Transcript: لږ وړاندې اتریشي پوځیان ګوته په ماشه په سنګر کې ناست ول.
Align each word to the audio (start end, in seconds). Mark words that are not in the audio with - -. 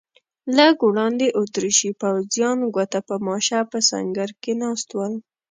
لږ 0.57 0.75
وړاندې 0.89 1.27
اتریشي 1.41 1.91
پوځیان 2.01 2.57
ګوته 2.75 2.99
په 3.07 3.15
ماشه 3.27 3.59
په 3.71 3.79
سنګر 3.89 4.29
کې 4.41 4.53
ناست 4.61 4.89
ول. 4.93 5.13